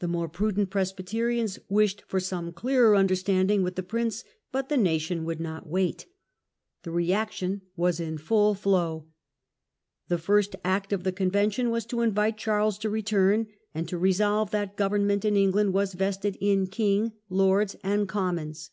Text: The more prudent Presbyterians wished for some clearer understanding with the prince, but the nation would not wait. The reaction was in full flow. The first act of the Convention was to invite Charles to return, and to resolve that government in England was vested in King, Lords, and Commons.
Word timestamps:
The 0.00 0.08
more 0.08 0.28
prudent 0.28 0.70
Presbyterians 0.70 1.60
wished 1.68 2.02
for 2.08 2.18
some 2.18 2.50
clearer 2.50 2.96
understanding 2.96 3.62
with 3.62 3.76
the 3.76 3.84
prince, 3.84 4.24
but 4.50 4.68
the 4.68 4.76
nation 4.76 5.24
would 5.24 5.38
not 5.38 5.68
wait. 5.68 6.06
The 6.82 6.90
reaction 6.90 7.62
was 7.76 8.00
in 8.00 8.18
full 8.18 8.56
flow. 8.56 9.06
The 10.08 10.18
first 10.18 10.56
act 10.64 10.92
of 10.92 11.04
the 11.04 11.12
Convention 11.12 11.70
was 11.70 11.86
to 11.86 12.00
invite 12.00 12.38
Charles 12.38 12.76
to 12.78 12.90
return, 12.90 13.46
and 13.72 13.88
to 13.88 13.98
resolve 13.98 14.50
that 14.50 14.76
government 14.76 15.24
in 15.24 15.36
England 15.36 15.74
was 15.74 15.92
vested 15.94 16.36
in 16.40 16.66
King, 16.66 17.12
Lords, 17.28 17.76
and 17.84 18.08
Commons. 18.08 18.70